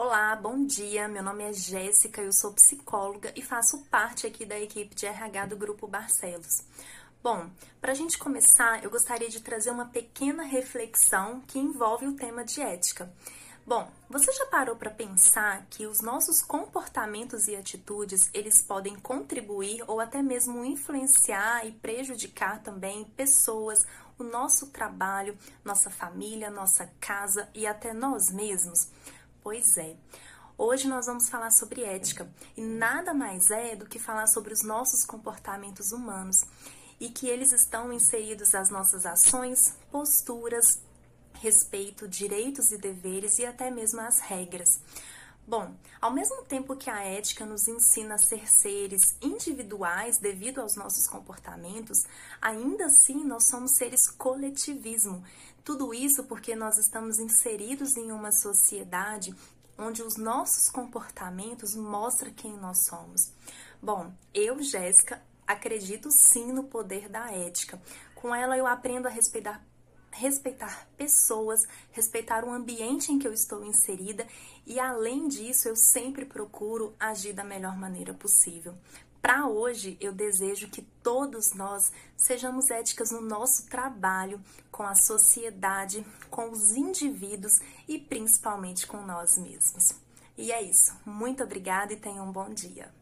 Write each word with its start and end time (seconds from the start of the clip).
Olá, 0.00 0.36
bom 0.36 0.64
dia. 0.64 1.08
Meu 1.08 1.24
nome 1.24 1.42
é 1.42 1.52
Jéssica, 1.52 2.22
eu 2.22 2.32
sou 2.32 2.52
psicóloga 2.52 3.32
e 3.34 3.42
faço 3.42 3.78
parte 3.86 4.28
aqui 4.28 4.46
da 4.46 4.56
equipe 4.56 4.94
de 4.94 5.06
RH 5.06 5.46
do 5.46 5.56
Grupo 5.56 5.88
Barcelos. 5.88 6.62
Bom, 7.20 7.50
para 7.80 7.90
a 7.90 7.94
gente 7.96 8.16
começar, 8.16 8.84
eu 8.84 8.90
gostaria 8.90 9.28
de 9.28 9.40
trazer 9.40 9.72
uma 9.72 9.86
pequena 9.86 10.44
reflexão 10.44 11.40
que 11.48 11.58
envolve 11.58 12.06
o 12.06 12.14
tema 12.14 12.44
de 12.44 12.60
ética. 12.60 13.12
Bom, 13.66 13.90
você 14.08 14.30
já 14.32 14.46
parou 14.46 14.76
para 14.76 14.88
pensar 14.88 15.66
que 15.68 15.84
os 15.84 16.00
nossos 16.00 16.40
comportamentos 16.42 17.48
e 17.48 17.56
atitudes, 17.56 18.30
eles 18.32 18.62
podem 18.62 18.94
contribuir 19.00 19.82
ou 19.88 19.98
até 19.98 20.22
mesmo 20.22 20.64
influenciar 20.64 21.66
e 21.66 21.72
prejudicar 21.72 22.62
também 22.62 23.04
pessoas, 23.16 23.80
o 24.16 24.22
nosso 24.22 24.68
trabalho, 24.68 25.36
nossa 25.64 25.90
família, 25.90 26.50
nossa 26.50 26.88
casa 27.00 27.48
e 27.52 27.66
até 27.66 27.92
nós 27.92 28.30
mesmos? 28.30 28.88
Pois 29.42 29.76
é. 29.76 29.96
Hoje 30.56 30.88
nós 30.88 31.06
vamos 31.06 31.28
falar 31.28 31.50
sobre 31.52 31.84
ética 31.84 32.28
e 32.56 32.60
nada 32.60 33.14
mais 33.14 33.48
é 33.50 33.76
do 33.76 33.86
que 33.86 33.98
falar 33.98 34.26
sobre 34.26 34.52
os 34.52 34.62
nossos 34.64 35.04
comportamentos 35.04 35.92
humanos 35.92 36.36
e 36.98 37.08
que 37.10 37.28
eles 37.28 37.52
estão 37.52 37.92
inseridos 37.92 38.54
às 38.54 38.68
nossas 38.68 39.06
ações, 39.06 39.76
posturas, 39.90 40.80
respeito, 41.34 42.08
direitos 42.08 42.72
e 42.72 42.78
deveres 42.78 43.38
e 43.38 43.46
até 43.46 43.70
mesmo 43.70 44.00
as 44.00 44.18
regras. 44.18 44.68
Bom, 45.48 45.74
ao 45.98 46.12
mesmo 46.12 46.42
tempo 46.42 46.76
que 46.76 46.90
a 46.90 47.02
ética 47.02 47.46
nos 47.46 47.66
ensina 47.66 48.16
a 48.16 48.18
ser 48.18 48.46
seres 48.46 49.16
individuais 49.22 50.18
devido 50.18 50.60
aos 50.60 50.76
nossos 50.76 51.08
comportamentos, 51.08 52.04
ainda 52.38 52.84
assim 52.84 53.24
nós 53.24 53.48
somos 53.48 53.74
seres 53.76 54.10
coletivismo. 54.10 55.24
Tudo 55.64 55.94
isso 55.94 56.24
porque 56.24 56.54
nós 56.54 56.76
estamos 56.76 57.18
inseridos 57.18 57.96
em 57.96 58.12
uma 58.12 58.30
sociedade 58.30 59.34
onde 59.78 60.02
os 60.02 60.18
nossos 60.18 60.68
comportamentos 60.68 61.74
mostram 61.74 62.30
quem 62.30 62.54
nós 62.54 62.84
somos. 62.84 63.32
Bom, 63.80 64.12
eu, 64.34 64.62
Jéssica, 64.62 65.22
acredito 65.46 66.10
sim 66.10 66.52
no 66.52 66.64
poder 66.64 67.08
da 67.08 67.32
ética. 67.32 67.80
Com 68.14 68.34
ela 68.34 68.58
eu 68.58 68.66
aprendo 68.66 69.08
a 69.08 69.10
respeitar 69.10 69.64
respeitar 70.10 70.88
pessoas, 70.96 71.60
respeitar 71.92 72.44
o 72.44 72.50
ambiente 72.50 73.12
em 73.12 73.18
que 73.18 73.26
eu 73.26 73.32
estou 73.32 73.64
inserida 73.64 74.26
e, 74.66 74.78
além 74.78 75.28
disso, 75.28 75.68
eu 75.68 75.76
sempre 75.76 76.24
procuro 76.24 76.94
agir 76.98 77.32
da 77.32 77.44
melhor 77.44 77.76
maneira 77.76 78.12
possível. 78.14 78.74
Para 79.20 79.48
hoje, 79.48 79.96
eu 80.00 80.12
desejo 80.12 80.68
que 80.68 80.82
todos 81.02 81.52
nós 81.52 81.90
sejamos 82.16 82.70
éticas 82.70 83.10
no 83.10 83.20
nosso 83.20 83.66
trabalho, 83.66 84.40
com 84.70 84.84
a 84.84 84.94
sociedade, 84.94 86.06
com 86.30 86.50
os 86.50 86.70
indivíduos 86.76 87.58
e 87.88 87.98
principalmente 87.98 88.86
com 88.86 89.02
nós 89.04 89.36
mesmos. 89.36 89.92
E 90.36 90.52
é 90.52 90.62
isso. 90.62 90.94
Muito 91.04 91.42
obrigada 91.42 91.92
e 91.92 91.96
tenha 91.96 92.22
um 92.22 92.30
bom 92.30 92.48
dia. 92.48 92.92